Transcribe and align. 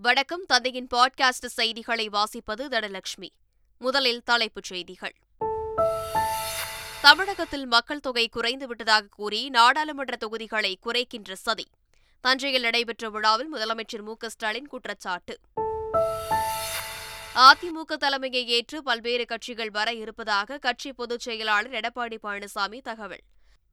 வணக்கம். 0.00 0.46
தந்தையின் 0.46 0.86
பாட்காஸ்ட் 0.94 1.46
செய்திகளை 1.46 2.08
வாசிப்பது 2.08 2.68
தனலட்சுமி. 2.68 3.28
முதலில் 3.78 4.22
தலைப்புச் 4.22 4.62
செய்திகள். 4.62 5.14
தமிழகத்தில் 7.02 7.66
மக்கள் 7.66 8.00
தொகை 8.00 8.28
குறைந்துவிட்டதாக 8.28 9.08
கூறி 9.08 9.48
நாடாளுமன்ற 9.48 10.16
தொகுதிகளை 10.16 10.78
குறைக்கின்ற 10.86 11.32
சதி. 11.32 11.66
தஞ்சையில் 12.20 12.62
நடைபெற்ற 12.62 13.10
விழாவில் 13.10 13.54
முதலமைச்சர் 13.54 14.02
மு 14.02 14.14
ஸ்டாலின் 14.26 14.66
குற்றச்சாட்டு. 14.66 15.38
அதிமுக 17.34 17.96
தலைமையை 17.96 18.46
ஏற்று 18.46 18.82
பல்வேறு 18.82 19.24
கட்சிகள் 19.24 19.70
வர 19.70 19.92
இருப்பதாக 19.92 20.58
கட்சி 20.58 20.92
பொதுச் 20.92 21.20
செயலாளர் 21.20 21.70
எடப்பாடி 21.70 22.18
பழனிசாமி 22.22 22.80
தகவல். 22.80 23.20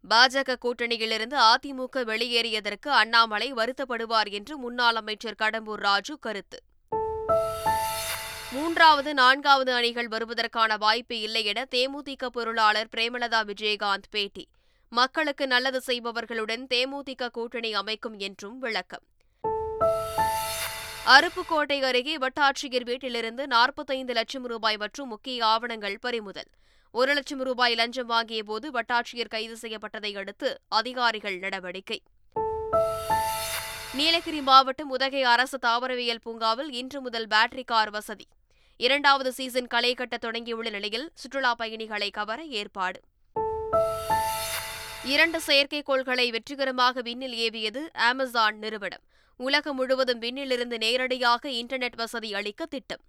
பாஜக 0.09 0.55
கூட்டணியிலிருந்து 0.61 1.37
அதிமுக 1.39 2.03
வெளியேறியதற்கு 2.03 2.87
அண்ணாமலை 2.87 3.53
வருத்தப்படுவார் 3.53 4.31
என்று 4.31 4.57
முன்னாள் 4.57 4.95
அமைச்சர் 4.95 5.35
கடம்பூர் 5.39 5.81
ராஜு 5.87 6.19
கருத்து. 6.19 6.59
மூன்றாவது 8.51 9.13
நான்காவது 9.13 9.73
அணிகள் 9.73 10.07
வருவதற்கான 10.07 10.77
வாய்ப்பு 10.77 11.19
இல்லை 11.19 11.45
என 11.45 11.65
தேமுதிக 11.75 12.25
பொருளாளர் 12.25 12.87
பிரேமலதா 12.97 13.41
விஜயகாந்த் 13.43 14.09
பேட்டி. 14.09 14.47
மக்களுக்கு 14.89 15.47
நல்லது 15.47 15.81
செய்பவர்களுடன் 15.87 16.65
தேமுதிக 16.73 17.27
கூட்டணி 17.27 17.73
அமைக்கும் 17.73 18.17
என்றும் 18.17 18.59
விளக்கம். 18.59 19.03
அருப்புக்கோட்டை 21.05 21.81
அருகே 21.81 22.17
வட்டாட்சியர் 22.17 22.83
வீட்டிலிருந்து 22.83 23.47
நாற்பத்தைந்து 23.47 24.13
லட்சம் 24.13 24.45
ரூபாய் 24.45 24.77
மற்றும் 24.77 25.07
முக்கிய 25.07 25.45
ஆவணங்கள் 25.45 25.97
பறிமுதல். 25.99 26.49
ஒரு 26.99 27.13
லட்சம் 27.13 27.41
ரூபாய் 27.43 27.75
லஞ்சம் 27.75 28.05
வாங்கிய 28.05 28.43
போது 28.43 28.71
வட்டாட்சியர் 28.71 29.27
கைது 29.27 29.55
செய்யப்பட்டதை 29.61 30.17
அடுத்து 30.17 30.59
அதிகாரிகள் 30.67 31.37
நடவடிக்கை. 31.37 32.01
நீலகிரி 33.93 34.41
மாவட்டம் 34.41 34.89
உதகை 34.89 35.23
அரசு 35.23 35.57
தாவரவியல் 35.57 36.21
பூங்காவில் 36.23 36.71
இன்று 36.71 37.01
முதல் 37.01 37.27
பேட்டரி 37.27 37.63
கார் 37.65 37.89
வசதி. 37.89 38.27
இரண்டாவது 38.77 39.31
சீசன் 39.31 39.67
களை 39.67 39.93
கட்ட 39.93 40.17
தொடங்கியுள்ள 40.21 40.69
நிலையில் 40.69 41.11
சுற்றுலா 41.13 41.55
பயணிகளை 41.55 42.09
கவர 42.09 42.43
ஏற்பாடு. 42.43 43.01
இரண்டு 45.03 45.41
செயற்கைக்கோள்களை 45.47 46.29
வெற்றிகரமாக 46.29 47.01
விண்ணில் 47.01 47.35
ஏவியது 47.35 47.83
அமேசான் 47.93 48.57
நிறுவனம். 48.57 49.03
உலகம் 49.37 49.75
முழுவதும் 49.75 50.21
விண்ணிலிருந்து 50.21 50.77
நேரடியாக 50.77 51.49
இன்டர்நெட் 51.49 51.95
வசதி 51.95 52.33
அளிக்க 52.33 52.65
திட்டம். 52.65 53.03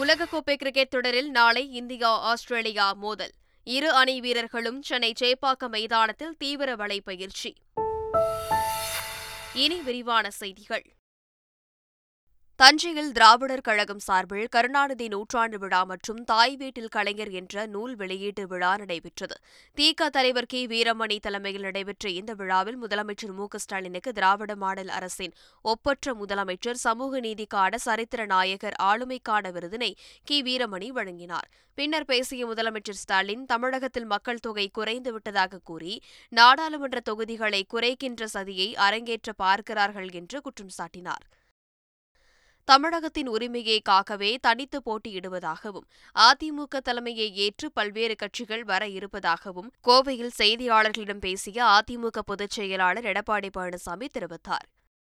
உலகக்கோப்பை 0.00 0.54
கிரிக்கெட் 0.56 0.88
தொடரில் 0.88 1.30
நாளை 1.30 1.72
இந்தியா 1.72 2.08
ஆஸ்திரேலியா 2.08 2.92
மோதல். 2.92 3.30
இரு 3.64 3.90
அணி 3.92 4.20
வீரர்களும் 4.20 4.82
சென்னை 4.82 5.12
சேப்பாக்கம் 5.20 5.68
மைதானத்தில் 5.68 6.36
தீவிர 6.36 6.74
வலைப்பயிற்சி. 6.74 7.54
இனி 9.54 9.80
விரிவான 9.80 10.30
செய்திகள். 10.30 10.84
தஞ்சையில் 12.58 13.12
திராவிடர் 13.12 13.60
கழகம் 13.60 13.98
சார்பில் 13.98 14.46
கருணாநிதி 14.48 15.06
நூற்றாண்டு 15.08 15.58
விழா 15.58 15.80
மற்றும் 15.84 16.20
தாய் 16.24 16.56
வீட்டில் 16.56 16.88
கலைஞர் 16.88 17.30
என்ற 17.30 17.66
நூல் 17.66 17.94
வெளியீட்டு 17.96 18.46
விழா 18.46 18.70
நடைபெற்றது. 18.76 19.36
திக 19.76 20.08
தலைவர் 20.08 20.46
கி. 20.46 20.60
வீரமணி 20.66 21.18
தலைமையில் 21.18 21.62
நடைபெற்ற 21.62 22.08
இந்த 22.20 22.32
விழாவில் 22.32 22.78
முதலமைச்சர் 22.82 23.34
மு. 23.34 23.46
ஸ்டாலினுக்கு 23.56 24.12
திராவிட 24.12 24.56
மாடல் 24.56 24.88
அரசின் 24.88 25.34
ஒப்பற்ற 25.62 26.14
முதலமைச்சர் 26.14 26.82
சமூக 26.86 27.20
நீதிக்கான 27.20 27.74
சரித்திர 27.74 28.24
நாயகர் 28.24 28.78
ஆளுமைக்கான 28.82 29.52
விருதினை 29.52 29.92
கி. 30.24 30.42
வீரமணி 30.42 30.88
வழங்கினார். 30.88 31.48
பின்னர் 31.74 32.04
பேசிய 32.04 32.46
முதலமைச்சர் 32.46 33.02
ஸ்டாலின் 33.04 33.46
தமிழகத்தில் 33.46 34.04
மக்கள் 34.04 34.44
தொகை 34.48 34.70
குறைந்துவிட்டதாக 34.78 35.64
கூறி 35.64 36.02
நாடாளுமன்ற 36.28 37.00
தொகுதிகளை 37.00 37.64
குறைக்கின்ற 37.74 38.26
சதியை 38.34 38.74
அரங்கேற்ற 38.88 39.32
பார்க்கிறார்கள் 39.32 40.10
என்று 40.10 40.40
குற்றம் 40.40 40.76
சாட்டினார். 40.78 41.26
தமிழகத்தின் 42.70 43.28
உரிமையை 43.34 43.76
காக்கவே 43.88 44.28
தனித்து 44.46 44.78
போட்டியிடுவதாகவும் 44.86 45.84
அதிமுக 46.28 46.80
தலைமையை 46.86 47.26
ஏற்று 47.44 47.66
பல்வேறு 47.76 48.14
கட்சிகள் 48.22 48.64
வர 48.70 48.82
இருப்பதாகவும் 48.96 49.68
கோவையில் 49.88 50.32
செய்தியாளர்களிடம் 50.38 51.20
பேசிய 51.26 51.58
அதிமுக 51.76 52.22
பொதுச் 52.30 52.54
செயலாளர் 52.56 53.06
எடப்பாடி 53.10 53.50
பழனிசாமி 53.56 54.06
தெரிவித்தார். 54.16 54.66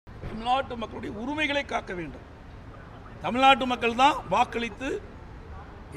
தமிழ்நாட்டு 0.06 0.76
மக்களுடைய 0.82 1.12
உரிமைகளை 1.22 1.64
காக்க 1.72 1.94
வேண்டும். 2.00 2.26
தமிழ்நாட்டு 3.24 3.66
மக்கள் 3.72 3.98
தான் 4.02 4.20
வாக்களித்து 4.34 4.90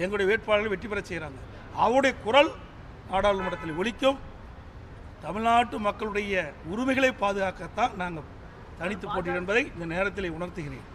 எங்களுடைய 0.04 0.28
வேட்பாளர்கள் 0.32 0.74
வெற்றி 0.74 0.90
பெற 0.94 1.04
செய்கிறாங்க. 1.10 1.40
அவருடைய 1.86 2.14
குரல் 2.26 2.52
நாடாளுமன்றத்தில் 3.12 3.78
ஒழிக்கும் 3.82 4.20
தமிழ்நாட்டு 5.28 5.78
மக்களுடைய 5.90 6.34
உரிமைகளை 6.72 7.12
பாதுகாக்கத்தான் 7.24 7.96
நாங்கள் 8.02 8.30
தனித்து 8.82 9.06
போட்டியிடும் 9.08 9.42
என்பதை 9.42 9.64
இந்த 9.74 9.88
நேரத்தில் 9.94 10.34
உணர்த்துகிறேன். 10.38 10.88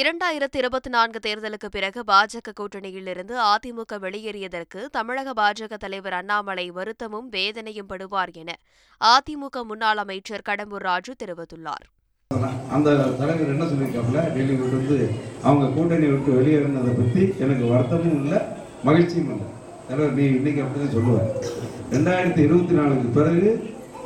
இரண்டாயிரத்தி 0.00 0.58
இருபத்தி 0.60 0.90
நான்கு 0.94 1.18
தேர்தலுக்கு 1.26 1.68
பிறகு 1.74 2.00
பாஜக 2.08 2.52
கூட்டணியிலிருந்து 2.60 3.34
அதிமுக 3.50 3.98
வெளியேறியதற்கு 4.04 4.80
தமிழக 4.96 5.32
பாஜக 5.40 5.76
தலைவர் 5.84 6.16
அண்ணாமலை 6.18 6.64
வருத்தமும் 6.78 7.28
வேதனையும் 7.34 7.88
படுவார் 7.92 8.32
என 8.40 8.56
அதிமுக 9.00 9.62
முன்னாள் 9.68 10.00
அமைச்சர் 10.04 10.44
கடம்பூர் 10.48 10.84
ராஜு 10.88 11.12
தெரிவித்துள்ளார். 11.20 11.84
அந்த 12.76 12.96
தலைவர் 13.20 13.52
என்ன 13.54 13.68
சொல்லியிருக்காப்புல? 13.72 14.24
டெல்லி 14.36 14.56
விட்டு 14.62 14.96
அவங்க 15.48 15.68
கூட்டணி 15.76 16.08
விட்டு 16.14 16.32
வெளியேறினதை 16.38 16.94
பற்றி 16.98 17.22
எனக்கு 17.44 17.68
வருத்தமும் 17.74 18.18
இல்லை 18.22 18.40
மகிழ்ச்சியும் 18.88 19.30
இல்லை. 19.34 19.48
தலைவர் 19.90 20.18
நீ 20.18 20.26
இன்னைக்கு 20.38 20.64
அப்படிதான் 20.64 20.94
சொல்லுவேன் 20.96 21.30
ரெண்டாயிரத்தி 21.94 22.44
இருபத்தி 22.48 22.76
நாலுக்கு 22.80 23.14
பிறகு 23.20 23.46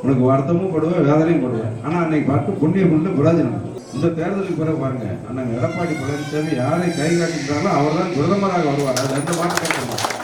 உனக்கு 0.03 0.23
வருத்தமும் 0.29 0.71
படுவேன் 0.75 1.09
வேதனையும் 1.09 1.43
படுவேன். 1.47 1.73
ஆனால் 1.85 2.03
அன்னைக்கு 2.03 2.29
பார்த்து 2.31 2.59
புண்ணியம் 2.61 2.95
உண்டு 2.97 3.17
பிரயோஜனம். 3.17 3.57
இந்த 3.95 4.07
தேர்தலுக்கு 4.17 4.55
பிறகு 4.59 4.79
பாருங்க 4.81 5.07
அண்ணன் 5.29 5.53
எடப்பாடி 5.57 5.93
பழனிசாமி 5.99 6.51
யாரை 6.59 6.89
கை 6.99 7.09
காட்டுகிறாரோ 7.11 7.69
அவர் 7.77 7.97
தான் 7.99 8.13
பிரதமராக 8.15 8.63
வருவார். 8.69 8.99
அது 9.01 9.15
ரெண்டு 9.17 9.33
மாற்றம் 9.39 10.17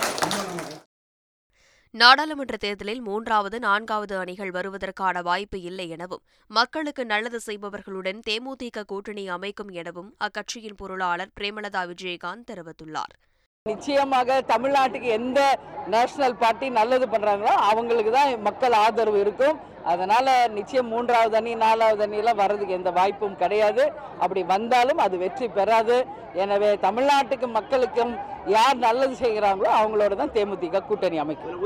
நாடாளுமன்ற 1.94 2.56
தேர்தலில் 2.64 3.02
மூன்றாவது 3.02 3.58
நான்காவது 3.66 4.16
அணிகள் 4.22 4.52
வருவதற்கான 4.52 5.22
வாய்ப்பு 5.28 5.58
இல்லை 5.70 5.86
எனவும் 5.96 6.24
மக்களுக்கு 6.50 7.04
நல்லது 7.12 7.40
செய்பவர்களுடன் 7.46 8.20
தேமுதிக 8.30 8.84
கூட்டணி 8.92 9.24
அமைக்கும் 9.36 9.72
எனவும் 9.82 10.10
அக்கட்சியின் 10.28 10.78
பொருளாளர் 10.82 11.32
பிரேமலதா 11.40 11.84
விஜயகாந்த் 11.92 12.48
தெரிவித்துள்ளார். 12.52 13.14
நிச்சயமாக 13.70 14.36
தமிழ்நாட்டுக்கு 14.50 15.08
எந்த 15.20 15.40
நேஷனல் 15.94 16.36
பார்ட்டி 16.42 16.68
நல்லது 16.78 17.06
பண்றாங்களோ 17.14 17.54
அவங்களுக்கு 17.70 18.12
தான் 18.16 18.32
மக்கள் 18.48 18.76
ஆதரவு 18.82 19.18
இருக்கும். 19.24 19.56
அதனால 19.92 20.36
நிச்சயம் 20.58 20.92
மூன்றாவது 20.94 21.38
அணி 21.40 21.54
நாலாவது 21.64 22.04
அணியெல்லாம் 22.06 22.40
வர்றதுக்கு 22.42 22.78
எந்த 22.80 22.92
வாய்ப்பும் 23.00 23.40
கிடையாது. 23.42 23.84
அப்படி 24.24 24.44
வந்தாலும் 24.54 25.04
அது 25.06 25.18
வெற்றி 25.24 25.48
பெறாது. 25.58 25.98
எனவே 26.44 26.72
தமிழ்நாட்டுக்கு 26.88 27.50
மக்களுக்கும் 27.58 28.14
யார் 28.58 28.84
நல்லது 28.88 29.18
செய்கிறாங்களோ 29.24 29.72
அவங்களோட 29.80 30.16
தான் 30.22 30.36
தேமுதிக 30.38 30.86
கூட்டணி 30.90 31.20
அமைக்கும். 31.26 31.60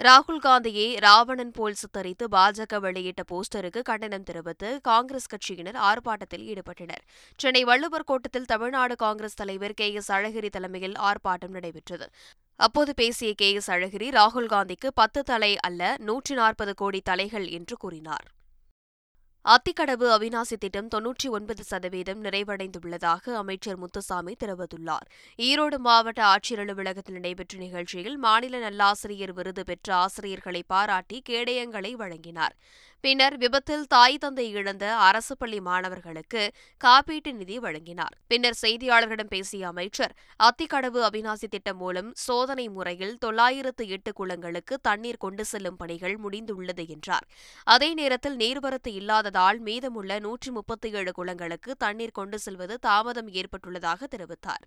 ராகுல் 0.00 0.40
காந்தியை 0.44 0.86
ராவணன் 1.04 1.50
போல் 1.50 1.76
சித்தரித்து 1.80 2.24
பாஜக 2.28 2.78
வெளியிட்ட 2.80 3.22
போஸ்டருக்கு 3.30 3.80
கண்டனம் 3.82 4.24
தெரிவித்து 4.28 4.68
காங்கிரஸ் 4.80 5.28
கட்சியினர் 5.32 5.78
ஆர்ப்பாட்டத்தில் 5.88 6.44
ஈடுபட்டனர். 6.52 7.02
சென்னை 7.38 7.62
வள்ளுவர் 7.64 8.04
கோட்டத்தில் 8.04 8.44
தமிழ்நாடு 8.44 8.96
காங்கிரஸ் 8.96 9.38
தலைவர் 9.40 9.74
கே 9.74 9.88
எஸ் 9.92 10.10
அழகிரி 10.12 10.50
தலைமையில் 10.50 10.96
ஆர்ப்பாட்டம் 11.08 11.54
நடைபெற்றது. 11.56 12.08
அப்போது 12.60 12.92
பேசிய 12.94 13.32
கே 13.34 13.50
எஸ் 13.52 13.70
அழகிரி 13.70 14.08
ராகுல் 14.18 14.52
காந்திக்கு 14.54 14.90
பத்து 14.94 15.22
தலை 15.22 15.52
அல்ல 15.68 15.96
நூற்றி 16.08 16.34
நாற்பது 16.34 16.74
கோடி 16.74 17.00
தலைகள் 17.10 17.46
என்று 17.48 17.76
கூறினார். 17.76 18.26
அத்திக்கடவு 19.44 20.06
அவிநாசி 20.16 20.56
திட்டம் 20.58 20.88
தொன்னூற்றி 20.94 21.28
ஒன்பது 21.28 21.62
சதவீதம் 21.62 22.24
நிறைவடைந்துள்ளதாக 22.24 23.34
அமைச்சர் 23.34 23.76
முத்துசாமி 23.76 24.36
தெரிவித்துள்ளார். 24.44 25.06
ஈரோடு 25.36 25.76
மாவட்ட 25.76 26.24
ஆட்சியர் 26.24 26.58
அலுவலகத்தில் 26.58 27.14
நடைபெற்ற 27.14 27.58
நிகழ்ச்சியில் 27.58 28.16
மாநில 28.16 28.70
நல்லாசிரியர் 28.70 29.32
விருது 29.32 29.64
பெற்ற 29.64 29.94
ஆசிரியர்களை 29.94 30.62
பாராட்டி 30.66 31.22
கேடயங்களை 31.28 31.92
வழங்கினார். 31.92 32.56
பின்னர் 33.04 33.36
விபத்தில் 33.36 33.86
தாய் 33.86 34.18
தந்தை 34.18 34.44
இழந்த 34.50 34.84
அரசு 34.96 35.36
பள்ளி 35.36 35.60
மாணவர்களுக்கு 35.60 36.42
காப்பீட்டு 36.84 37.32
நிதி 37.32 37.58
வழங்கினார். 37.58 38.14
பின்னர் 38.26 38.56
செய்தியாளர்களிடம் 38.62 39.30
பேசிய 39.30 39.68
அமைச்சர் 39.68 40.12
அத்திக்கடவு 40.40 41.00
அவிநாசி 41.08 41.48
திட்டம் 41.48 41.76
மூலம் 41.76 42.10
சோதனை 42.14 42.68
முறையில் 42.68 43.18
தொள்ளாயிரத்து 43.18 43.86
எட்டு 43.88 44.12
குளங்களுக்கு 44.12 44.76
தண்ணீர் 44.82 45.16
கொண்டு 45.16 45.44
செல்லும் 45.44 45.76
பணிகள் 45.76 46.16
முடிந்துள்ளது 46.24 46.88
என்றார். 46.88 47.26
அதே 47.64 47.94
நேரத்தில் 47.94 48.36
நீர்வரத்து 48.36 48.92
இல்லாததால் 49.00 49.60
மீதமுள்ள 49.60 50.18
நூற்றி 50.18 50.50
முப்பத்தி 50.50 50.90
ஏழு 50.92 51.12
குளங்களுக்கு 51.18 51.72
தண்ணீர் 51.78 52.16
கொண்டு 52.20 52.38
செல்வது 52.38 52.78
தாமதம் 52.78 53.28
ஏற்பட்டுள்ளதாக 53.28 54.06
தெரிவித்தார். 54.16 54.64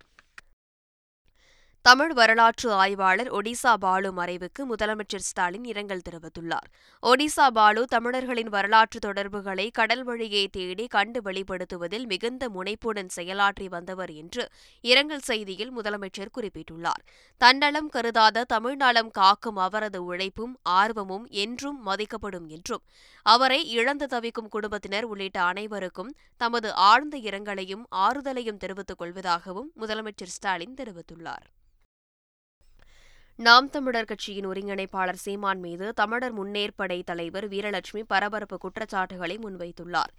தமிழ் 1.86 2.12
வரலாற்று 2.18 2.68
ஆய்வாளர் 2.82 3.28
ஒடிசா 3.38 3.72
பாலு 3.82 4.08
மறைவுக்கு 4.12 4.62
முதலமைச்சர் 4.70 5.24
ஸ்டாலின் 5.26 5.66
இரங்கல் 5.72 6.02
தெரிவித்துள்ளார். 6.06 6.68
ஒடிசா 7.02 7.46
பாலு 7.58 7.82
தமிழர்களின் 7.84 8.50
வரலாற்று 8.54 8.98
தொடர்புகளை 8.98 9.66
கடல் 9.70 10.02
வழியை 10.04 10.42
தேடி 10.48 10.84
கண்டு 10.86 11.20
வெளிப்படுத்துவதில் 11.22 12.06
மிகுந்த 12.12 12.48
முனைப்புடன் 12.48 13.10
செயலாற்றி 13.16 13.66
வந்தவர் 13.74 14.12
என்று 14.22 14.44
இரங்கல் 14.84 15.22
செய்தியில் 15.28 15.72
முதலமைச்சர் 15.76 16.32
குறிப்பிட்டுள்ளார். 16.38 17.02
தன்னலம் 17.40 17.90
கருதாத 17.96 18.44
தமிழ்நலம் 18.54 19.12
காக்கும் 19.20 19.60
அவரது 19.66 20.00
உழைப்பும் 20.04 20.56
ஆர்வமும் 20.80 21.28
என்றும் 21.44 21.78
மதிக்கப்படும் 21.86 22.48
என்றும் 22.48 22.84
அவரை 23.26 23.60
இழந்து 23.76 24.08
தவிக்கும் 24.14 24.48
குடும்பத்தினர் 24.48 25.04
உள்ளிட்ட 25.04 25.40
அனைவருக்கும் 25.42 26.10
தமது 26.36 26.70
ஆழ்ந்த 26.90 27.16
இரங்கலையும் 27.28 27.86
ஆறுதலையும் 28.06 28.60
தெரிவித்துக் 28.64 29.00
கொள்வதாகவும் 29.02 29.70
முதலமைச்சர் 29.82 30.34
ஸ்டாலின் 30.36 30.76
தெரிவித்துள்ளார். 30.82 31.46
நாம் 33.38 33.66
தமிழர் 33.70 34.04
கட்சியின் 34.04 34.46
ஒருங்கிணைப்பாளர் 34.46 35.18
சீமான் 35.24 35.60
மீது 35.60 35.94
தமிழர் 35.94 36.34
முன்னேற்படை 36.34 37.02
தலைவர் 37.04 37.48
வீரலட்சுமி 37.48 38.02
பரபரப்பு 38.06 38.58
குற்றச்சாட்டுகளை 38.58 39.38
முன்வைத்துள்ளார். 39.38 40.12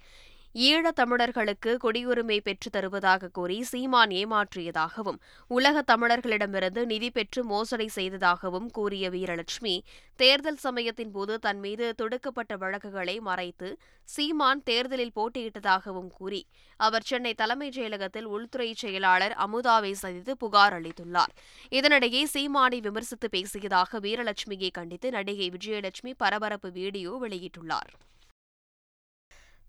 ஈழத் 0.54 0.96
தமிழர்களுக்கு 0.96 1.76
குடியுரிமை 1.84 2.40
பெற்றுத் 2.40 2.72
தருவதாக 2.72 3.28
கூறி 3.28 3.62
சீமான் 3.62 4.10
ஏமாற்றியதாகவும் 4.10 5.18
உலக 5.48 5.82
தமிழர்களிடமிருந்து 5.82 6.84
நிதி 6.84 7.10
பெற்று 7.10 7.44
மோசடி 7.44 7.88
செய்ததாகவும் 7.88 8.70
கூறிய 8.70 9.10
வீரலட்சுமி 9.10 9.80
தேர்தல் 10.16 10.56
சமயத்தின் 10.56 11.10
போது 11.10 11.38
தன் 11.38 11.58
மீது 11.58 11.94
தொடுக்கப்பட்ட 12.02 12.56
வழக்குகளை 12.56 13.20
மறைத்து 13.20 13.78
சீமான் 14.04 14.62
தேர்தலில் 14.62 15.14
போட்டியிட்டதாகவும் 15.16 16.10
கூறி 16.10 16.46
அவர் 16.76 17.02
சென்னை 17.02 17.34
தலைமைச் 17.34 17.78
செயலகத்தில் 17.78 18.24
உள்துறை 18.24 18.74
செயலாளர் 18.74 19.36
அமுதாவை 19.38 19.92
சந்தித்து 19.92 20.36
புகார் 20.36 20.82
அளித்துள்ளார். 20.82 21.32
இதனிடையே 21.70 22.24
சீமானை 22.34 22.80
விமர்சித்து 22.80 23.28
பேசியதாக 23.36 24.00
வீரலட்சுமியை 24.00 24.70
கண்டித்து 24.70 25.10
நடிகை 25.10 25.50
விஜயலட்சுமி 25.50 26.14
பரபரப்பு 26.16 26.70
வீடியோ 26.72 27.18
வெளியிட்டுள்ளார். 27.22 27.92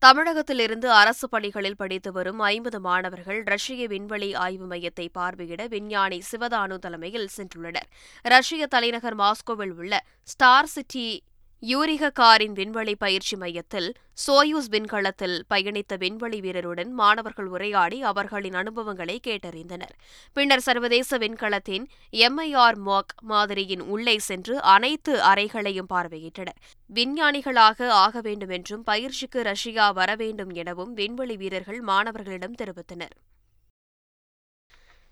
தமிழகத்திலிருந்து 0.02 0.92
அரசு 0.92 1.30
பணிகளில் 1.30 1.76
படித்து 1.76 2.12
வரும் 2.12 2.40
ஐம்பது 2.40 2.80
மாணவர்கள் 2.80 3.44
ரஷ்ய 3.44 3.88
விண்வெளி 3.88 4.34
ஆய்வு 4.34 4.68
மையத்தை 4.68 5.08
பார்வையிட 5.18 5.68
விஞ்ஞானி 5.68 6.22
சிவதானு 6.32 6.78
தலைமையில் 6.78 7.28
சென்றுள்ளனர். 7.38 7.88
ரஷ்ய 8.24 8.68
தலைநகர் 8.68 9.18
மாஸ்கோவில் 9.18 9.74
உள்ள 9.78 10.04
ஸ்டார் 10.24 10.66
சிட்டி 10.66 11.24
யூரிக 11.64 12.12
காரின் 12.12 12.54
விண்வெளி 12.54 12.96
பயிற்சி 12.96 13.36
மையத்தில் 13.36 13.88
சோயூஸ் 14.28 14.70
விண்கலத்தில் 14.70 15.44
பயணித்த 15.50 15.98
விண்வெளி 15.98 16.40
வீரருடன் 16.40 16.92
மாணவர்கள் 16.92 17.46
உரையாடி 17.46 18.02
அவர்களின் 18.02 18.54
அனுபவங்களை 18.54 19.20
கேட்டறிந்தனர். 19.28 19.94
பின்னர் 20.34 20.60
சர்வதேச 20.60 21.18
விண்கலத்தின் 21.18 21.86
எம்ஐஆர் 22.12 22.80
மாக் 22.86 23.14
மாதிரியின் 23.30 23.80
உள்ளே 23.80 24.20
சென்று 24.20 24.62
அனைத்து 24.62 25.22
அறைகளையும் 25.22 25.92
பார்வையிட்டனர். 25.94 26.60
விஞ்ஞானிகளாக 26.90 27.90
ஆக 27.90 28.22
வேண்டும் 28.22 28.50
என்றும் 28.50 28.84
பயிற்சிக்கு 28.84 29.42
ரஷ்யா 29.42 29.92
வர 29.92 30.16
வேண்டும் 30.16 30.50
எனவும் 30.50 30.94
விண்வெளி 30.94 31.38
வீரர்கள் 31.38 31.82
மாணவர்களிடம் 31.82 32.56
தெரிவித்தனர். 32.62 33.16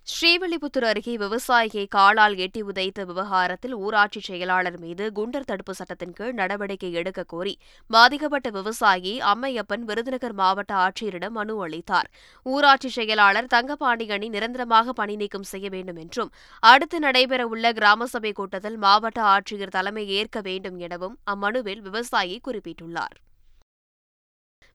ஸ்ரீவில்லிபுத்தூர் 0.07 0.85
அருகே 0.89 1.13
விவசாயியை 1.21 1.83
காலால் 1.95 2.35
எட்டி 2.43 2.61
உதைத்த 2.61 3.03
விவகாரத்தில் 3.05 3.73
ஊராட்சி 3.75 4.19
செயலாளர் 4.19 4.77
மீது 4.83 5.05
குண்டர் 5.17 5.47
தடுப்பு 5.49 5.73
சட்டத்தின் 5.73 6.13
கீழ் 6.13 6.33
நடவடிக்கை 6.33 6.91
எடுக்க 6.91 7.23
கோரி 7.23 7.53
பாதிக்கப்பட்ட 7.89 8.49
விவசாயி 8.49 9.13
அம்மையப்பன் 9.31 9.83
விருதுநகர் 9.89 10.37
மாவட்ட 10.41 10.73
ஆட்சியரிடம் 10.85 11.35
மனு 11.39 11.57
அளித்தார். 11.65 12.09
ஊராட்சி 12.45 12.91
செயலாளர் 12.97 13.51
தங்கபாண்டியனை 13.55 14.29
நிரந்தரமாக 14.29 14.93
பணி 14.93 15.15
நீக்கம் 15.15 15.49
செய்ய 15.51 15.67
வேண்டும் 15.69 16.01
என்றும் 16.05 16.33
அடுத்து 16.63 16.99
நடைபெறவுள்ள 16.99 17.73
கிராம 17.73 18.09
சபை 18.15 18.31
கூட்டத்தில் 18.31 18.77
மாவட்ட 18.77 19.21
ஆட்சியர் 19.35 19.77
தலைமை 19.77 20.07
ஏற்க 20.19 20.39
வேண்டும் 20.41 20.79
எனவும் 20.87 21.17
அம்மனுவில் 21.33 21.81
விவசாயி 21.81 22.37
குறிப்பிட்டுள்ளார். 22.47 23.17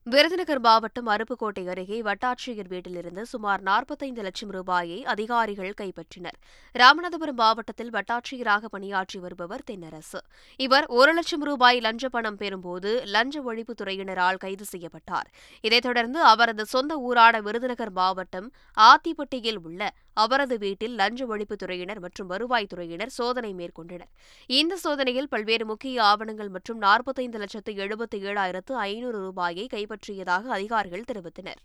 விருதுநகர் 0.05 0.59
மாவட்டம் 0.59 1.07
அருப்புக்கோட்டை 1.07 1.67
அருகே 1.67 2.01
வட்டாட்சியர் 2.01 2.67
வீட்டிலிருந்து 2.67 3.25
சுமார் 3.25 3.61
நாற்பத்தைந்து 3.61 4.21
லட்சம் 4.21 4.49
ரூபாயை 4.49 5.05
அதிகாரிகள் 5.05 5.73
கைப்பற்றினர். 5.81 6.37
ராமநாதபுரம் 6.73 7.33
மாவட்டத்தில் 7.35 7.93
வட்டாட்சியராக 7.93 8.65
பணியாற்றி 8.65 9.19
வருபவர் 9.19 9.63
தென்னரசு. 9.71 10.19
இவர் 10.57 10.85
ஒரு 10.85 11.13
லட்சம் 11.13 11.43
ரூபாய் 11.43 11.79
லஞ்ச 11.79 12.09
பணம் 12.09 12.37
பெறும்போது 12.37 13.05
லஞ்ச 13.05 13.41
ஒழிப்புத் 13.41 13.81
துறையினரால் 13.81 14.37
கைது 14.37 14.65
செய்யப்பட்டார். 14.65 15.29
இதைத் 15.61 15.81
தொடர்ந்து 15.81 16.21
அவரது 16.21 16.65
சொந்த 16.65 16.97
ஊரான 16.97 17.41
விருதுநகர் 17.41 17.91
மாவட்டம் 17.91 18.51
ஆத்திப்பட்டியில் 18.77 19.57
உள்ள 19.63 19.91
அவரது 20.13 20.57
வீட்டில் 20.57 20.95
லஞ்ச 20.95 21.25
ஒழிப்புத் 21.25 21.63
துறையினர் 21.63 21.99
மற்றும் 21.99 22.29
வருவாய்த்துறையினர் 22.29 23.07
சோதனை 23.07 23.53
மேற்கொண்டனர். 23.53 24.11
இந்த 24.45 24.77
சோதனையில் 24.77 25.27
பல்வேறு 25.27 25.65
முக்கிய 25.65 26.03
ஆவணங்கள் 26.03 26.49
மற்றும் 26.49 26.77
நாற்பத்தைந்து 26.77 27.37
லட்சத்து 27.37 27.73
எழுபத்தி 27.73 28.15
ஏழாயிரத்து 28.15 28.73
ஐநூறு 28.73 29.19
ரூபாயை 29.19 29.67
கைப்பற்றியதாக 29.73 30.43
அதிகாரிகள் 30.49 31.03
தெரிவித்தனர். 31.11 31.61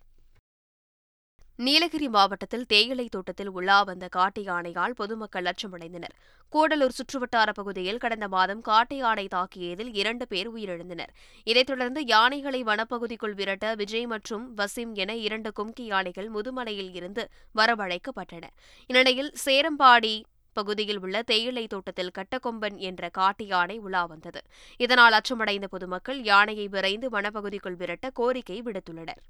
நீலகிரி 1.60 2.08
மாவட்டத்தில் 2.08 2.66
தேயிலை 2.66 3.08
தோட்டத்தில் 3.10 3.48
உலா 3.48 3.82
வந்த 3.82 4.08
காட்டு 4.08 4.42
யானையால் 4.42 4.90
பொதுமக்கள் 4.90 5.44
அச்சமடைந்தனர். 5.44 6.12
கூடலூர் 6.52 6.94
சுற்றுவட்டார 6.98 7.52
பகுதியில் 7.52 7.98
கடந்த 7.98 8.28
மாதம் 8.28 8.60
காட்டு 8.60 8.96
யானை 8.96 9.28
தாக்கியதில் 9.34 9.90
இரண்டு 9.92 10.26
பேர் 10.26 10.54
உயிரிழந்தனர். 10.54 11.10
இதைத் 11.44 11.66
தொடர்ந்து 11.66 12.06
யானைகளை 12.06 12.62
வனப்பகுதிக்குள் 12.62 13.34
விரட்ட 13.34 13.74
விஜய் 13.74 14.06
மற்றும் 14.06 14.56
வசிம் 14.56 14.94
என 14.94 15.16
இரண்டு 15.16 15.52
கும்கி 15.60 15.82
யானைகள் 15.82 16.30
முதுமலையில் 16.30 16.94
இருந்து 16.94 17.28
வரவழைக்கப்பட்டன. 17.54 18.44
இந்நிலையில் 18.86 19.32
சேரம்பாடி 19.44 20.22
பகுதியில் 20.52 21.00
உள்ள 21.00 21.22
தேயிலை 21.22 21.66
தோட்டத்தில் 21.66 22.14
கட்டக்கொம்பன் 22.18 22.76
என்ற 22.76 23.08
காட்டு 23.08 23.46
யானை 23.46 23.78
உலா 23.78 24.04
வந்தது. 24.04 24.42
இதனால் 24.76 25.12
அச்சமடைந்த 25.12 25.66
பொதுமக்கள் 25.66 26.22
யானையை 26.22 26.68
விரைந்து 26.68 27.08
வனப்பகுதிக்குள் 27.08 27.76
விரட்ட 27.76 28.10
கோரிக்கை 28.10 28.62
விடுத்துள்ளனர். 28.62 29.20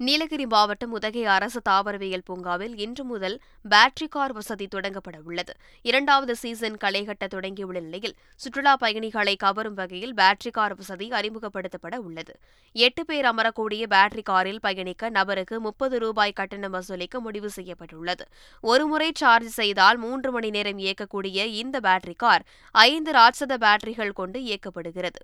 நீலகிரி 0.00 0.46
மாவட்டம் 0.46 0.92
உதகை 0.92 1.24
அரசு 1.24 1.60
தாவரவியல் 1.68 2.24
பூங்காவில் 2.24 2.72
இன்று 2.76 3.04
முதல் 3.04 3.36
பேட்டரி 3.70 4.08
கார் 4.08 4.32
வசதி 4.32 4.66
தொடங்கப்பட 4.74 5.16
உள்ளது. 5.24 5.52
இரண்டாவது 5.82 6.36
சீசன் 6.36 6.76
களைகட்ட 6.84 7.26
தொடங்கியுள்ள 7.34 7.80
நிலையில் 7.80 8.16
சுற்றுலா 8.36 8.76
பயணிகளை 8.76 9.36
கவரும் 9.36 9.74
வகையில் 9.74 10.14
பேட்டரி 10.14 10.50
கார் 10.50 10.74
வசதி 10.74 11.08
அறிமுகப்படுத்தப்பட 11.08 11.96
உள்ளது. 11.96 12.34
எட்டு 12.72 13.04
பேர் 13.04 13.24
அமரக்கூடிய 13.24 13.86
பேட்டரி 13.94 14.22
காரில் 14.22 14.60
பயணிக்க 14.60 15.10
நபருக்கு 15.10 15.60
முப்பது 15.60 15.98
ரூபாய் 15.98 16.32
கட்டணம் 16.32 16.70
வசூலிக்க 16.70 17.20
முடிவு 17.20 17.50
செய்யப்பட்டுள்ளது. 17.50 18.26
ஒருமுறை 18.60 19.12
சார்ஜ் 19.14 19.48
செய்தால் 19.60 19.96
மூன்று 19.96 20.32
மணி 20.32 20.50
நேரம் 20.50 20.78
இயக்கக்கூடிய 20.78 21.44
இந்த 21.62 21.80
பேட்டரி 21.80 22.16
கார் 22.16 22.44
ஐந்து 22.72 23.12
ராட்சத 23.12 23.56
பேட்டரிகள் 23.66 24.12
கொண்டு 24.12 24.40
இயக்கப்படுகிறது. 24.40 25.22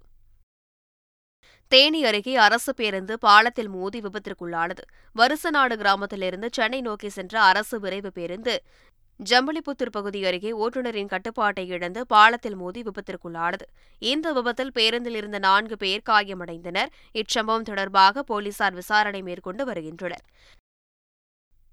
தேனி 1.72 2.04
அருகே 2.04 2.36
அரசு 2.36 2.74
பேருந்து 2.74 3.18
பாலத்தில் 3.18 3.68
மோதி 3.68 4.00
விபத்திற்குள்ளானது. 4.00 4.82
வருசநாடு 5.16 5.74
கிராமத்திலிருந்து 5.76 6.48
சென்னை 6.52 6.80
நோக்கி 6.80 7.08
சென்ற 7.08 7.34
அரசு 7.40 7.80
விரைவு 7.80 8.10
பேருந்து 8.12 8.54
ஜம்பளிபுத்தூர் 9.20 9.92
பகுதி 9.92 10.24
அருகே 10.24 10.50
ஓட்டுநரின் 10.52 11.06
கட்டுப்பாட்டை 11.06 11.66
இழந்து 11.66 12.06
பாலத்தில் 12.06 12.54
மோதி 12.54 12.82
விபத்திற்குள்ளானது. 12.82 13.66
இந்த 13.98 14.32
விபத்தில் 14.32 14.72
பேருந்தில் 14.72 15.14
இருந்த 15.14 15.38
நான்கு 15.38 15.76
பேர் 15.76 16.06
காயமடைந்தனர். 16.10 16.90
இச்சம்பவம் 17.14 17.68
தொடர்பாக 17.70 18.22
போலீசார் 18.22 18.74
விசாரணை 18.74 19.22
மேற்கொண்டு 19.22 19.64
வருகின்றனர். 19.64 20.24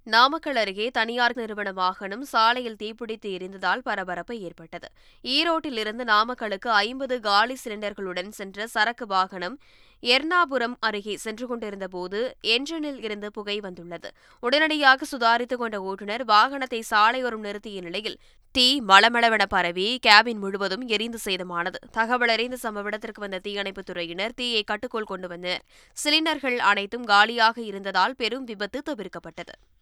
நாமக்கல் 0.06 0.56
அருகே 0.56 0.90
தனியார் 0.90 1.34
நிறுவன 1.36 1.72
வாகனம் 1.72 2.22
சாலையில் 2.24 2.78
தீப்பிடித்து 2.82 3.28
எரிந்ததால் 3.36 3.78
பரபரப்பு 3.78 4.34
ஏற்பட்டது. 4.38 4.88
ஈரோட்டிலிருந்து 5.24 6.04
நாமக்கலுக்கு 6.12 6.68
ஐம்பது 6.84 7.20
காலி 7.20 7.56
சிலிண்டர்களுடன் 7.64 8.28
சென்ற 8.28 8.66
சரக்கு 8.66 9.06
வாகனம் 9.06 9.58
எர்ணாபுரம் 10.02 10.76
அருகே 10.80 11.16
சென்று 11.16 11.46
கொண்டிருந்தபோது 11.46 12.36
என்ஜினில் 12.42 13.04
இருந்து 13.04 13.30
புகை 13.30 13.60
வந்துள்ளது. 13.60 14.10
உடனடியாக 14.40 15.04
சுதாரித்துக் 15.04 15.58
கொண்ட 15.58 15.82
ஓட்டுநர் 15.82 16.24
வாகனத்தை 16.24 16.82
சாலையோரம் 16.90 17.44
நிறுத்திய 17.44 17.80
நிலையில் 17.80 18.18
தீ 18.52 18.82
மளமளவென 18.88 19.44
பரவி 19.48 19.98
கேபின் 20.06 20.38
முழுவதும் 20.38 20.86
எரிந்து 20.86 21.18
சேதமானது. 21.24 21.74
தகவல் 21.92 22.28
அறிந்த 22.28 22.56
சம்பவ 22.62 22.84
இடத்திற்கு 22.84 23.20
வந்த 23.20 23.38
தீயணைப்புத் 23.38 23.90
துறையினர் 23.90 24.30
தீயை 24.36 24.62
கட்டுக்குள் 24.62 25.04
கொண்டு 25.04 25.28
வந்தனர். 25.28 25.62
சிலிண்டர்கள் 26.04 26.56
அனைத்தும் 26.56 27.04
காலியாக 27.04 27.60
இருந்ததால் 27.60 28.14
பெரும் 28.16 28.44
விபத்து 28.44 28.82
தவிர்க்கப்பட்டது. 28.90 29.77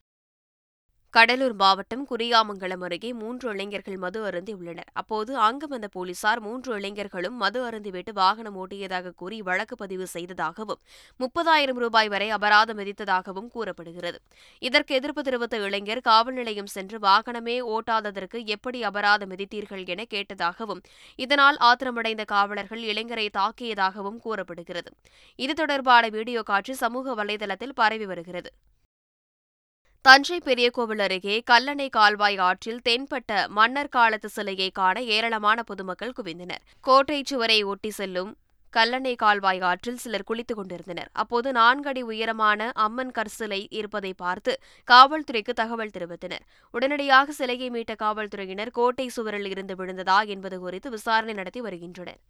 கடலூர் 1.14 1.54
மாவட்டம் 1.54 2.02
குறியாமங்கலம் 2.10 2.82
அருகே 2.82 3.10
மூன்று 3.12 3.46
இளைஞர்கள் 3.52 3.96
மது 3.96 4.18
அருந்தியுள்ளனர் 4.28 4.90
அப்போது 4.92 5.38
அங்கு 5.38 5.66
வந்த 5.66 5.86
போலீசார் 5.88 6.40
மூன்று 6.40 6.70
இளைஞர்களும் 6.78 7.36
மது 7.36 7.60
அருந்திவிட்டு 7.68 8.12
வாகனம் 8.12 8.56
ஓட்டியதாக 8.56 9.12
கூறி 9.14 9.38
வழக்கு 9.42 9.76
பதிவு 9.76 10.06
செய்ததாகவும் 10.06 10.80
முப்பதாயிரம் 11.20 11.80
ரூபாய் 11.84 12.08
வரை 12.08 12.28
அபராதம் 12.30 12.78
விதித்ததாகவும் 12.78 13.48
கூறப்படுகிறது. 13.48 14.20
இதற்கு 14.62 14.94
எதிர்ப்பு 14.94 15.22
தெரிவித்த 15.22 15.62
இளைஞர் 15.68 16.00
காவல் 16.00 16.34
நிலையம் 16.34 16.70
சென்று 16.76 16.98
வாகனமே 16.98 17.56
ஓட்டாததற்கு 17.76 18.44
எப்படி 18.46 18.82
அபராதம் 18.82 19.28
விதித்தீர்கள் 19.28 19.84
என 19.86 20.06
கேட்டதாகவும் 20.14 20.84
இதனால் 21.16 21.56
ஆத்திரமடைந்த 21.70 22.24
காவலர்கள் 22.24 22.84
இளைஞரை 22.92 23.28
தாக்கியதாகவும் 23.40 24.18
கூறப்படுகிறது. 24.18 24.92
இது 25.38 25.54
தொடர்பான 25.54 26.06
வீடியோ 26.08 26.42
காட்சி 26.42 26.74
சமூக 26.84 27.24
வலைதளத்தில் 27.24 27.76
பரவி 27.82 28.06
வருகிறது. 28.06 28.52
தஞ்சை 30.06 30.36
பெரியகோவில் 30.46 31.00
அருகே 31.04 31.36
கல்லணை 31.50 31.86
கால்வாய் 31.96 32.36
ஆற்றில் 32.48 32.82
தென்பட்ட 32.88 33.38
மன்னர் 33.56 33.90
காலத்து 33.96 34.28
சிலையை 34.28 34.68
காண 34.70 35.02
ஏராளமான 35.14 35.62
பொதுமக்கள் 35.70 36.12
குவிந்தனர். 36.18 36.62
கோட்டை 36.80 37.18
சுவரை 37.30 37.56
ஒட்டி 37.72 37.90
செல்லும் 37.90 38.30
கல்லணை 38.72 39.14
கால்வாய் 39.22 39.60
ஆற்றில் 39.70 39.98
சிலர் 40.04 40.26
குளித்துக் 40.28 40.58
கொண்டிருந்தனர். 40.60 41.10
அப்போது 41.22 41.48
நான்கு 41.58 41.88
அடி 41.88 42.02
உயரமான 42.10 42.70
அம்மன் 42.86 43.12
கற்சிலை 43.18 43.60
இருப்பதை 43.80 44.12
பார்த்து 44.22 44.54
காவல்துறைக்கு 44.88 45.54
தகவல் 45.62 45.94
தெரிவித்தனர். 45.96 46.46
உடனடியாக 46.74 47.32
சிலையை 47.32 47.70
மீட்ட 47.70 47.94
காவல்துறையினர் 48.04 48.74
கோட்டை 48.80 49.08
சுவரில் 49.08 49.50
இருந்து 49.54 49.76
விழுந்ததா 49.82 50.20
என்பது 50.36 50.58
குறித்து 50.60 50.90
விசாரணை 50.90 51.34
நடத்தி 51.34 51.60
வருகின்றனர். 51.60 52.20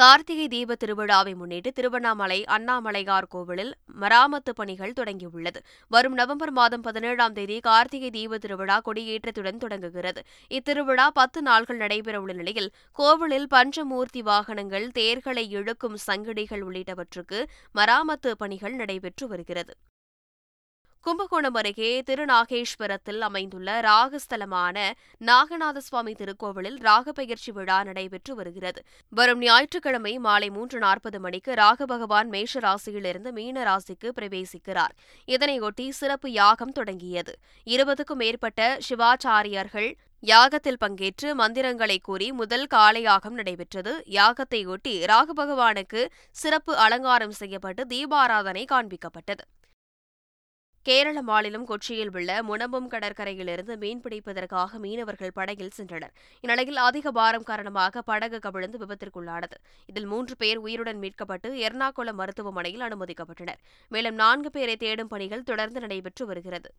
கார்த்திகை 0.00 0.48
தீப 0.48 0.76
திருவிழாவை 0.84 1.34
முன்னிட்டு 1.34 1.72
திருவண்ணாமலை 1.72 2.44
அண்ணாமலையார் 2.48 3.26
கோவிலில் 3.28 3.72
மராமத்து 4.00 4.52
பணிகள் 4.54 4.92
தொடங்கியுள்ளது. 4.92 5.60
வரும் 5.88 6.12
நவம்பர் 6.12 6.50
மாதம் 6.50 6.80
பதினேழாம் 6.80 7.32
தேதி 7.32 7.60
கார்த்திகை 7.60 8.10
தீப 8.10 8.38
திருவிழா 8.38 8.80
கொடியேற்றத்துடன் 8.84 9.56
தொடங்குகிறது. 9.56 10.22
இத்திருவிழா 10.50 11.08
பத்து 11.12 11.42
நாள்கள் 11.42 11.78
நடைபெறவுள்ள 11.78 12.32
நிலையில் 12.32 12.72
கோவிலில் 12.92 13.46
பஞ்சமூர்த்தி 13.54 14.22
வாகனங்கள் 14.22 14.88
தேர்களை 14.88 15.50
இழுக்கும் 15.50 15.96
சங்கிடிகள் 16.06 16.64
உள்ளிட்டவற்றுக்கு 16.64 17.40
மராமத்து 17.74 18.32
பணிகள் 18.38 18.74
நடைபெற்று 18.74 19.28
வருகிறது. 19.28 19.74
கும்பகோணம் 21.04 21.54
அருகே 21.54 22.02
திருநாகேஸ்வரத்தில் 22.06 23.20
அமைந்துள்ள 23.20 23.80
ராகஸ்தலமான 23.80 24.76
நாகநாத 25.26 25.78
சுவாமி 25.78 26.12
திருக்கோவிலில் 26.12 26.76
ராகபெயர்ச்சி 26.80 27.52
விழா 27.52 27.82
நடைபெற்று 27.82 28.34
வருகிறது. 28.34 28.80
வரும் 29.08 29.38
ஞாயிற்றுக்கிழமை 29.38 30.18
மாலை 30.18 30.50
மூன்று 30.50 30.78
நாற்பது 30.78 31.20
மணிக்கு 31.20 31.54
ராக 31.54 31.86
பகவான் 31.86 32.28
மேஷ 32.28 32.60
ராசியிலிருந்து 32.60 33.30
மீன 33.32 33.64
ராசிக்கு 33.64 34.10
பிரவேசிக்கிறார். 34.20 34.94
இதனையொட்டி 35.28 35.88
சிறப்பு 35.88 36.30
யாகம் 36.32 36.72
தொடங்கியது. 36.72 37.34
இருபதுக்கும் 37.66 38.20
மேற்பட்ட 38.22 38.78
சிவாச்சாரியர்கள் 38.88 39.90
யாகத்தில் 40.22 40.80
பங்கேற்று 40.84 41.34
மந்திரங்களை 41.34 41.98
கூறி 41.98 42.32
முதல் 42.32 42.66
காலையாகம் 42.74 43.38
நடைபெற்றது. 43.40 44.04
யாகத்தையொட்டி 44.08 44.94
ராகு 45.12 45.36
பகவானுக்கு 45.36 46.02
சிறப்பு 46.30 46.76
அலங்காரம் 46.76 47.32
செய்யப்பட்டு 47.32 47.84
தீபாராதனை 47.84 48.64
காண்பிக்கப்பட்டது. 48.72 49.46
கேரள 50.82 51.22
மாநிலம் 51.22 51.66
கொச்சியில் 51.66 52.10
உள்ள 52.12 52.42
முனம்பும் 52.42 52.86
கடற்கரையிலிருந்து 52.90 53.74
மீன்பிடிப்பதற்காக 53.76 54.78
மீனவர்கள் 54.78 55.32
படகில் 55.34 55.74
சென்றனர். 55.76 56.12
இந்நிலையில் 56.40 56.76
அதிக 56.76 57.10
பாரம் 57.10 57.42
காரணமாக 57.42 58.02
படகு 58.02 58.38
கவிழ்ந்து 58.38 58.78
விபத்திற்குள்ளானது. 58.78 59.56
இதில் 59.86 60.06
மூன்று 60.06 60.36
பேர் 60.36 60.56
உயிருடன் 60.56 61.00
மீட்கப்பட்டு 61.00 61.50
எர்ணாகுளம் 61.66 62.18
மருத்துவமனையில் 62.20 62.80
அனுமதிக்கப்பட்டனர். 62.80 63.60
மேலும் 63.88 64.14
நான்கு 64.14 64.50
பேரை 64.50 64.76
தேடும் 64.76 65.08
பணிகள் 65.08 65.42
தொடர்ந்து 65.42 65.80
நடைபெற்று 65.80 66.26
வருகிறது. 66.26 66.72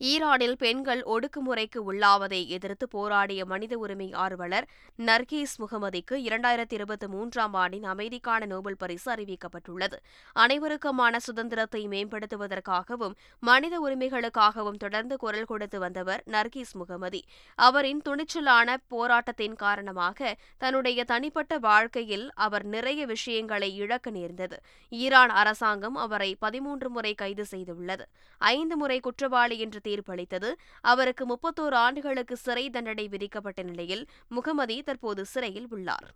ஈரானில் 0.00 0.56
பெண்கள் 0.56 1.02
ஒடுக்குமுறைக்கு 1.02 1.78
உள்ளாவதை 1.86 2.46
எதிர்த்து 2.46 2.88
போராடிய 2.88 3.44
மனித 3.44 3.78
உரிமை 3.78 4.12
ஆர்வலர் 4.12 4.66
நர்கீஸ் 4.98 5.54
முகமதிக்கு 5.58 6.14
இரண்டாயிரத்தி 6.28 6.72
இருபத்தி 6.72 7.06
மூன்றாம் 7.06 7.54
ஆண்டின் 7.54 7.82
அமைதிக்கான 7.82 8.46
நோபல் 8.46 8.76
பரிசு 8.76 9.12
அறிவிக்கப்பட்டுள்ளது. 9.12 9.96
அனைவருக்குமான 10.36 11.16
சுதந்திரத்தை 11.16 11.88
மேம்படுத்துவதற்காகவும் 11.88 13.16
மனித 13.40 13.80
உரிமைகளுக்காகவும் 13.80 14.76
தொடர்ந்து 14.76 15.16
குரல் 15.16 15.44
கொடுத்து 15.44 15.78
வந்தவர் 15.78 16.22
நர்கீஸ் 16.26 16.72
முகமதி. 16.74 17.22
அவரின் 17.54 18.02
துணிச்சலான 18.08 18.76
போராட்டத்தின் 18.88 19.54
காரணமாக 19.54 20.36
தன்னுடைய 20.58 21.04
தனிப்பட்ட 21.04 21.58
வாழ்க்கையில் 21.58 22.32
அவர் 22.34 22.64
நிறைய 22.64 23.06
விஷயங்களை 23.06 23.76
இழக்க 23.76 24.10
நேர்ந்தது. 24.10 24.60
ஈரான் 24.88 25.28
அரசாங்கம் 25.28 25.94
அவரை 25.94 26.36
பதிமூன்று 26.38 26.90
முறை 26.90 27.14
கைது 27.14 27.46
செய்துள்ளது. 27.50 28.06
ஐந்து 28.38 28.76
முறை 28.76 29.00
குற்றவாளி 29.00 29.58
என்று 29.58 29.86
தீர்ப்பளித்தது. 29.88 30.52
அவருக்கு 30.80 31.24
முப்பத்தோரு 31.26 31.78
ஆண்டுகளுக்கு 31.84 32.36
சிறை 32.36 32.70
தண்டனை 32.70 33.08
விதிக்கப்பட்ட 33.08 33.62
நிலையில் 33.62 34.06
முகமதி 34.36 34.78
தற்போது 34.82 35.24
சிறையில் 35.24 35.68
உள்ளார். 35.70 36.08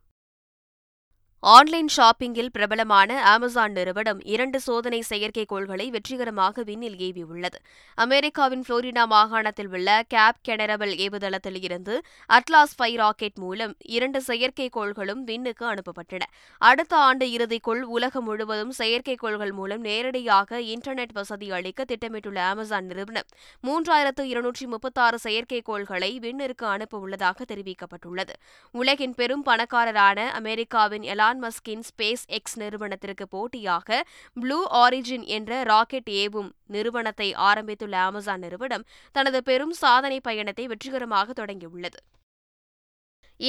ஆன்லைன் 1.45 1.89
ஷாப்பிங்கில் 1.97 2.51
பிரபலமான 2.53 3.13
அமேசான் 3.23 3.73
நிறுவனம் 3.73 4.21
இரண்டு 4.25 4.61
சோதனை 4.61 5.03
செயற்கைக்கோள்களை 5.09 5.89
வெற்றிகரமாக 5.89 6.63
விண்ணில் 6.63 6.99
ஏவியுள்ளது. 7.07 7.59
அமெரிக்காவின் 7.95 8.63
புளோரிடா 8.69 9.05
மாகாணத்தில் 9.07 9.69
உள்ள 9.69 10.03
கேப் 10.09 10.39
கெனரபல் 10.49 10.93
ஏவுதளத்தில் 11.05 11.59
இருந்து 11.63 11.95
அட்லாஸ் 12.29 12.77
ஃபை 12.77 12.97
ராக்கெட் 12.97 13.39
மூலம் 13.39 13.75
இரண்டு 13.87 14.23
செயற்கைக்கோள்களும் 14.27 15.25
விண்ணுக்கு 15.25 15.67
அனுப்பப்பட்டன. 15.73 16.29
அடுத்த 16.59 16.97
ஆண்டு 16.97 17.27
இறுதிக்குள் 17.27 17.83
உலகம் 17.97 18.25
முழுவதும் 18.25 18.73
செயற்கைக்கோள்கள் 18.79 19.53
மூலம் 19.53 19.81
நேரடியாக 19.81 20.61
இன்டர்நெட் 20.61 21.13
வசதி 21.13 21.51
அளிக்க 21.51 21.85
திட்டமிட்டுள்ள 21.89 22.37
அமேசான் 22.53 22.85
நிறுவனம் 22.85 23.29
மூன்றாயிரத்து 23.67 24.21
இருநூற்றி 24.21 24.67
முப்பத்தாறு 24.67 25.19
செயற்கைக்கோள்களை 25.25 26.13
விண்ணிற்கு 26.19 26.67
அனுப்ப 26.67 26.99
உள்ளதாக 26.99 27.45
தெரிவிக்கப்பட்டுள்ளது. 27.45 28.37
உலகின் 28.71 29.15
பெரும் 29.15 29.43
பணக்காரரான 29.43 30.31
அமெரிக்காவின் 30.31 31.31
எலான் 31.33 31.45
மஸ்கின் 31.45 31.85
ஸ்பேஸ் 31.89 32.25
எக்ஸ் 32.37 32.57
நிறுவனத்திற்கு 32.62 33.25
போட்டியாக 33.35 33.99
ப்ளூ 34.37 34.59
ஆரிஜின் 34.81 35.25
என்ற 35.37 35.61
ராக்கெட் 35.62 36.11
ஏவும் 36.23 36.51
நிறுவனத்தை 36.67 37.29
ஆரம்பித்துள்ள 37.49 37.97
அமேசான் 38.09 38.43
நிறுவனம் 38.47 38.85
தனது 39.17 39.41
பெரும் 39.43 39.75
சாதனை 39.83 40.19
பயணத்தை 40.21 40.67
வெற்றிகரமாக 40.67 41.33
தொடங்கியுள்ளது. 41.41 42.01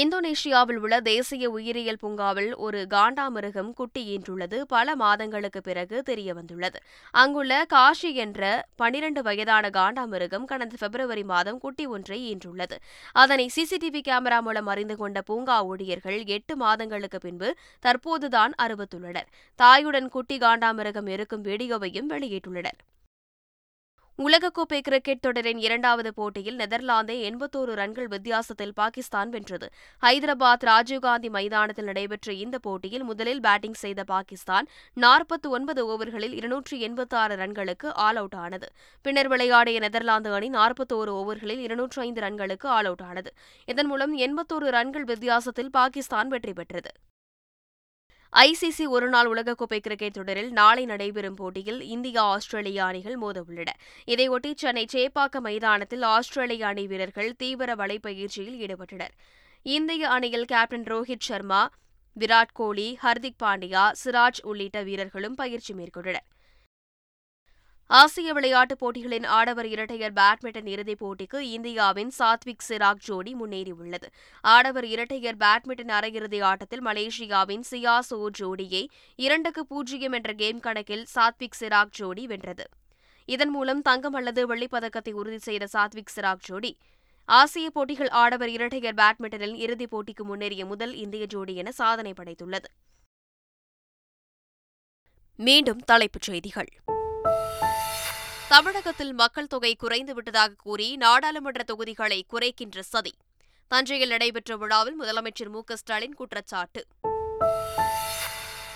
இந்தோனேஷியாவில் 0.02 0.80
உள்ள 0.84 0.96
தேசிய 1.08 1.50
உயிரியல் 1.56 2.00
பூங்காவில் 2.04 2.52
ஒரு 2.66 2.80
காண்டாமிருகம் 2.94 3.70
குட்டி 3.80 4.02
ஈன்றுள்ளது. 4.14 4.58
பல 4.74 4.96
மாதங்களுக்கு 5.02 5.62
பிறகு 5.62 5.98
தெரியவந்துள்ளது. 6.10 6.80
அங்குள்ள 7.14 7.66
காஷி 7.74 8.12
என்ற 8.24 8.42
பனிரண்டு 8.76 9.22
வயதான 9.28 9.70
காண்டாமிருகம் 9.80 10.48
கடந்த 10.52 10.78
பிப்ரவரி 10.84 11.24
மாதம் 11.34 11.60
குட்டி 11.66 11.86
ஒன்றை 11.96 12.20
ஈன்றுள்ளது. 12.32 12.78
அதனை 13.24 13.46
சிசிடிவி 13.56 14.02
கேமரா 14.10 14.40
மூலம் 14.48 14.72
அறிந்து 14.74 14.98
கொண்ட 14.98 15.22
பூங்கா 15.22 15.58
ஊழியர்கள் 15.72 16.20
எட்டு 16.38 16.56
மாதங்களுக்கு 16.64 17.20
பின்பு 17.20 17.52
தற்போதுதான் 17.86 18.56
அறிவித்துள்ளனர் 18.66 19.30
தாயுடன் 19.60 20.10
குட்டி 20.18 20.38
காண்டாமிருகம் 20.38 21.12
இருக்கும் 21.18 21.46
வீடியோவையும் 21.52 22.12
வெளியிட்டுள்ளனர். 22.16 22.80
உலகக்கோப்பை 24.20 24.80
கிரிக்கெட் 24.82 25.22
தொடரின் 25.22 25.58
இரண்டாவது 25.58 26.14
போட்டியில் 26.14 26.58
நெதர்லாந்தை 26.58 27.16
எண்பத்தோரு 27.30 27.72
ரன்கள் 27.80 28.08
வித்தியாசத்தில் 28.08 28.74
பாகிஸ்தான் 28.74 29.30
வென்றது. 29.30 29.68
ஹைதராபாத் 30.02 30.66
ராஜீவ்காந்தி 30.70 31.30
மைதானத்தில் 31.30 31.86
நடைபெற்ற 31.86 32.34
இந்த 32.34 32.58
போட்டியில் 32.58 33.04
முதலில் 33.04 33.40
பேட்டிங் 33.40 33.74
செய்த 33.74 34.04
பாகிஸ்தான் 34.04 34.68
நாற்பத்தி 34.96 35.50
ஒன்பது 35.50 35.84
ஓவர்களில் 35.88 36.34
இருநூற்றி 36.34 36.78
எண்பத்தி 36.88 37.16
ஆறு 37.16 37.36
ரன்களுக்கு 37.36 37.90
ஆல் 37.94 38.16
அவுட் 38.16 38.36
ஆனது. 38.36 38.70
பின்னர் 39.02 39.28
விளையாடிய 39.28 39.80
நெதர்லாந்து 39.80 40.34
அணி 40.34 40.50
நாற்பத்தோரு 40.50 41.14
ஓவர்களில் 41.22 41.64
இருநூற்றி 41.68 42.02
ஐந்து 42.02 42.22
ரன்களுக்கு 42.22 42.66
ஆல் 42.66 42.86
அவுட் 42.86 43.02
ஆனது. 43.02 43.34
இதன் 43.66 43.88
மூலம் 43.88 44.16
எண்பத்தோரு 44.18 44.70
ரன்கள் 44.78 45.04
வித்தியாசத்தில் 45.04 45.70
பாகிஸ்தான் 45.70 46.28
வெற்றி 46.28 46.54
பெற்றது. 46.54 46.94
ஐசிசி 48.42 48.86
ஒருநாள் 48.88 49.28
உலகக்கோப்பை 49.28 49.80
கிரிக்கெட் 49.80 50.14
தொடரில் 50.14 50.52
நாளை 50.52 50.86
நடைபெறும் 50.86 51.36
போட்டியில் 51.36 51.82
இந்தியா 51.82 52.22
ஆஸ்திரேலியா 52.24 52.86
அணிகள் 52.86 53.18
மோதவுள்ளன. 53.20 53.68
இதையொட்டி 54.08 54.52
சென்னை 54.56 54.86
சேப்பாக்கம் 54.94 55.46
மைதானத்தில் 55.48 56.02
ஆஸ்திரேலிய 56.02 56.68
அணி 56.68 56.88
வீரர்கள் 56.88 57.36
தீவிர 57.38 57.76
வலைப்பயிற்சியில் 57.76 58.58
ஈடுபட்டனர். 58.64 59.14
இந்திய 59.64 60.10
அணியில் 60.10 60.46
கேப்டன் 60.46 60.84
ரோஹித் 60.84 61.28
சர்மா 61.30 61.70
விராட் 62.20 62.54
கோலி 62.54 62.98
ஹர்திக் 63.04 63.42
பாண்டியா 63.44 63.92
சிராஜ் 64.04 64.44
உள்ளிட்ட 64.44 64.84
வீரர்களும் 64.84 65.36
பயிற்சி 65.36 65.74
மேற்கொண்டனர். 65.74 66.28
ஆசிய 67.98 68.34
விளையாட்டுப் 68.34 68.80
போட்டிகளின் 68.80 69.24
ஆடவர் 69.24 69.66
இரட்டையர் 69.66 70.14
பேட்மிண்டன் 70.14 70.68
இறுதிப் 70.68 71.02
போட்டிக்கு 71.02 71.40
இந்தியாவின் 71.40 72.12
சாத்விக் 72.20 72.64
சிராக் 72.68 73.02
ஜோடி 73.08 73.36
முன்னேறியுள்ளது. 73.36 74.08
ஆடவர் 74.42 74.86
இரட்டையர் 74.86 75.38
பேட்மிண்டன் 75.38 75.92
அரையிறுதி 75.98 76.44
ஆட்டத்தில் 76.44 76.86
மலேசியாவின் 76.86 77.64
சியா 77.72 78.00
சோ 78.10 78.30
ஜோடியை 78.40 78.88
இரண்டுக்கு 79.16 79.66
பூஜ்ஜியம் 79.66 80.12
என்ற 80.12 80.34
கேம் 80.34 80.60
கணக்கில் 80.60 81.06
சாத்விக் 81.16 81.60
சிராக் 81.60 81.92
ஜோடி 81.92 82.28
வென்றது. 82.28 82.66
இதன் 83.26 83.50
மூலம் 83.50 83.82
தங்கம் 83.82 84.14
அல்லது 84.14 84.56
வெள்ளிப்பதக்கத்தை 84.56 85.12
உறுதி 85.12 85.38
செய்த 85.38 85.68
சாத்விக் 85.74 86.14
சிராக் 86.16 86.44
ஜோடி 86.50 86.78
ஆசிய 87.26 87.70
போட்டிகள் 87.70 88.10
ஆடவர் 88.10 88.50
இரட்டையர் 88.50 88.96
பேட்மிண்டனில் 88.96 89.56
இறுதிப் 89.66 89.94
போட்டிக்கு 89.96 90.24
முன்னேறிய 90.24 90.66
முதல் 90.66 90.94
இந்திய 90.94 91.26
ஜோடி 91.26 91.56
என 91.56 91.72
சாதனை 91.72 92.14
படைத்துள்ளது. 92.18 92.72
மீண்டும் 95.36 95.80
தலைப்புச் 95.80 96.22
செய்திகள். 96.22 96.72
தமிழகத்தில் 98.54 99.14
மக்கள் 99.14 99.48
தொகை 99.48 99.78
குறைந்துவிட்டதாக 99.84 100.56
கூறி 100.58 100.96
நாடாளுமன்ற 100.96 101.64
தொகுதிகளை 101.64 102.24
குறைக்கின்ற 102.28 102.80
சதி. 102.80 103.14
தஞ்சையில் 103.68 104.10
நடைபெற்ற 104.10 104.58
விழாவில் 104.58 105.02
முதலமைச்சர் 105.02 105.50
மு 105.50 105.62
ஸ்டாலின் 105.68 106.14
குற்றச்சாட்டு. 106.14 106.86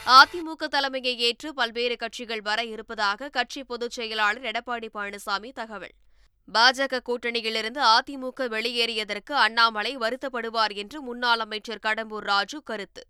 அதிமுக 0.06 0.66
தலைமையை 0.66 1.18
ஏற்று 1.18 1.54
பல்வேறு 1.54 1.96
கட்சிகள் 1.96 2.42
வர 2.42 2.64
இருப்பதாக 2.64 3.30
கட்சி 3.30 3.64
பொதுச் 3.64 3.92
செயலாளர் 3.92 4.42
எடப்பாடி 4.42 4.90
பழனிசாமி 4.94 5.52
தகவல். 5.54 5.92
பாஜக 6.54 7.00
கூட்டணியிலிருந்து 7.06 7.82
அதிமுக 7.84 8.40
வெளியேறியதற்கு 8.40 9.32
அண்ணாமலை 9.32 9.98
வருத்தப்படுவார் 9.98 10.76
என்று 10.76 11.02
முன்னாள் 11.02 11.40
அமைச்சர் 11.40 11.84
கடம்பூர் 11.84 12.26
ராஜு 12.32 12.64
கருத்து. 12.64 13.04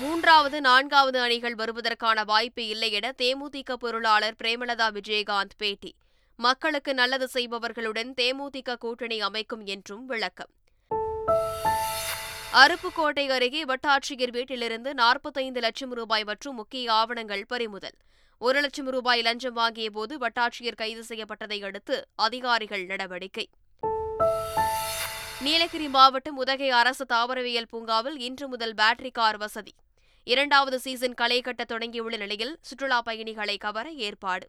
மூன்றாவது 0.00 0.60
நான்காவது 0.60 1.20
அணிகள் 1.20 1.54
வருவதற்கான 1.54 2.24
வாய்ப்பு 2.24 2.66
இல்லை 2.66 2.92
என 2.92 3.12
தேமுதிக 3.22 3.72
பொருளாளர் 3.72 4.34
பிரேமலதா 4.42 4.86
விஜயகாந்த் 4.90 5.56
பேட்டி. 5.56 5.94
மக்களுக்கு 6.36 6.94
நல்லது 6.94 7.28
செய்பவர்களுடன் 7.34 8.12
தேமுதிக 8.20 8.76
கூட்டணி 8.76 9.20
அமைக்கும் 9.20 9.64
என்றும் 9.64 10.06
விளக்கம். 10.06 10.50
அருப்புக்கோட்டை 12.52 13.28
அருகே 13.28 13.64
வட்டாட்சியர் 13.64 14.30
வீட்டிலிருந்து 14.30 14.94
நாற்பத்தைந்து 14.94 15.60
லட்சம் 15.60 15.92
ரூபாய் 15.92 16.24
மற்றும் 16.24 16.54
முக்கிய 16.54 16.92
ஆவணங்கள் 16.92 17.46
பறிமுதல். 17.46 17.96
ஒரு 18.38 18.60
லட்சம் 18.60 18.90
ரூபாய் 18.90 19.22
லஞ்சம் 19.22 19.52
வாங்கிய 19.52 19.90
போது 19.90 20.18
வட்டாட்சியர் 20.18 20.74
கைது 20.74 21.04
செய்யப்பட்டதை 21.08 21.64
அடுத்து 21.64 22.08
அதிகாரிகள் 22.14 22.84
நடவடிக்கை. 22.84 23.48
நீலகிரி 25.40 25.88
மாவட்டம் 25.88 26.36
உதகை 26.36 26.70
அரசு 26.70 27.06
தாவரவியல் 27.08 27.68
பூங்காவில் 27.68 28.18
இன்று 28.18 28.48
முதல் 28.48 28.74
பேட்டரி 28.74 29.10
கார் 29.12 29.36
வசதி. 29.36 29.74
இரண்டாவது 30.24 30.78
சீசன் 30.78 31.14
களை 31.14 31.40
கட்ட 31.40 31.64
தொடங்கியுள்ள 31.68 32.16
நிலையில் 32.16 32.58
சுற்றுலா 32.60 33.02
பயணிகளை 33.02 33.56
கவர 33.56 33.90
ஏற்பாடு. 33.90 34.48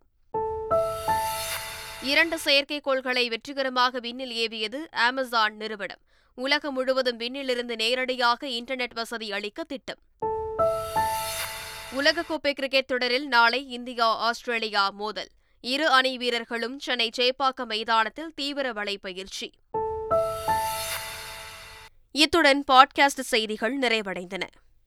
இரண்டு 2.02 2.40
செயற்கைக்கோள்களை 2.46 3.28
வெற்றிகரமாக 3.28 4.00
விண்ணில் 4.00 4.32
ஏவியது 4.32 4.92
அமேசான் 4.92 5.56
நிறுவனம். 5.56 6.00
உலகம் 6.36 6.74
முழுவதும் 6.74 7.20
விண்ணிலிருந்து 7.20 7.76
நேரடியாக 7.76 8.48
இன்டர்நெட் 8.48 8.94
வசதி 8.94 9.32
அளிக்க 9.32 9.64
திட்டம். 9.64 10.00
உலகக்கோப்பை 11.96 12.52
கிரிக்கெட் 12.52 12.88
தொடரில் 12.88 13.28
நாளை 13.28 13.72
இந்தியா 13.72 14.06
ஆஸ்திரேலியா 14.06 14.90
மோதல். 14.90 15.30
இரு 15.62 15.90
அணி 15.90 16.18
வீரர்களும் 16.18 16.80
சென்னை 16.80 17.10
சேப்பாக்கம் 17.18 17.66
மைதானத்தில் 17.66 18.34
தீவிர 18.36 18.74
வலைப்பயிற்சி. 18.74 19.52
இத்துடன் 22.12 22.64
பாட்காஸ்ட் 22.72 23.28
செய்திகள் 23.34 23.80
நிறைவடைந்தன. 23.80 24.44